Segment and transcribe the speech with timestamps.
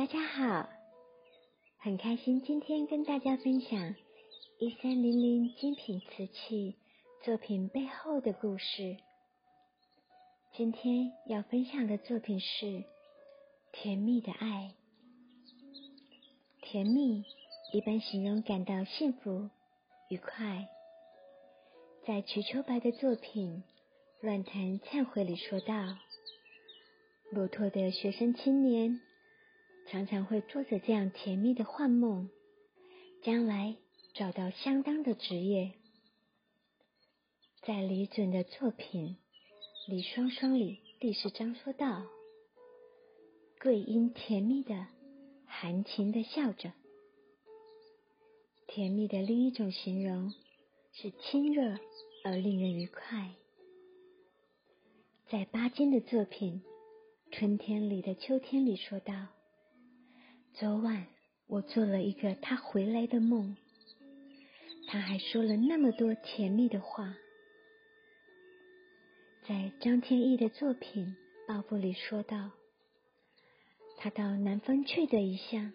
[0.00, 0.66] 大家好，
[1.76, 3.94] 很开心今天跟大家分享
[4.58, 6.78] 一三零零精品瓷器
[7.22, 8.96] 作品背后的故事。
[10.56, 12.66] 今天要分享的作品是
[13.72, 14.72] 《甜蜜的爱》。
[16.62, 17.22] 甜蜜
[17.74, 19.50] 一般形容感到幸福、
[20.08, 20.66] 愉快。
[22.06, 23.64] 在瞿秋白的作品
[24.26, 25.98] 《乱弹忏悔》里说道
[27.30, 29.02] ：“落拓的学生青年。”
[29.90, 32.30] 常常会做着这样甜蜜的幻梦，
[33.24, 33.74] 将来
[34.14, 35.72] 找到相当的职业。
[37.62, 39.16] 在李准的作品
[39.90, 42.06] 《李双双》里，第四章说道
[43.60, 44.86] ：“桂英甜蜜的、
[45.44, 46.72] 含情的笑着。”
[48.68, 50.32] 甜蜜的另一种形容
[50.92, 51.80] 是亲热
[52.24, 53.34] 而令人愉快。
[55.28, 56.62] 在巴金的作品
[57.36, 59.26] 《春天里的秋天》里说道。
[60.54, 61.06] 昨晚
[61.46, 63.56] 我做了一个他回来的梦，
[64.88, 67.16] 他还说了那么多甜蜜的话。
[69.48, 71.16] 在张天翼的作品
[71.48, 72.50] 《报复》里说道
[73.96, 75.72] ：“他到南方去的一下，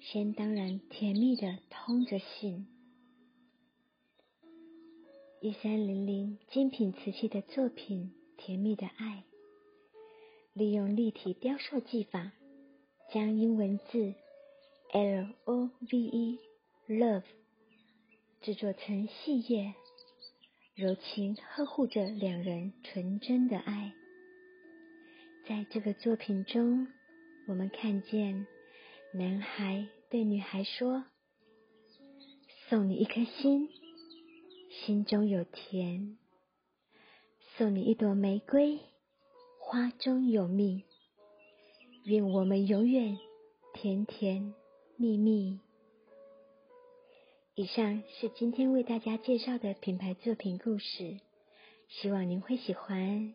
[0.00, 2.66] 先当然甜蜜的通着信。”
[5.40, 8.12] 一三零零精品瓷器的作品
[8.44, 9.24] 《甜蜜的爱》，
[10.52, 12.32] 利用立体雕塑技法。
[13.10, 14.12] 将英文字
[14.92, 16.38] L O V E
[16.88, 17.22] Love
[18.42, 19.72] 制作成细叶，
[20.74, 23.94] 柔情呵护着两人纯真的爱。
[25.46, 26.86] 在这个作品中，
[27.46, 28.46] 我们看见
[29.14, 31.06] 男孩对女孩说
[32.68, 33.70] ：“送你一颗心，
[34.70, 36.18] 心中有甜；
[37.56, 38.80] 送你一朵玫瑰，
[39.58, 40.84] 花中有蜜。”
[42.08, 43.18] 愿我们永远
[43.74, 44.54] 甜甜
[44.96, 45.60] 蜜蜜。
[47.54, 51.18] 以上是今天为大家介绍的品牌作品故事，
[51.86, 53.34] 希望您会喜欢。